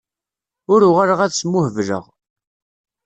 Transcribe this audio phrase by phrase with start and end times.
[0.73, 2.05] Ur uɣaleɣ ad smuhebleɣ.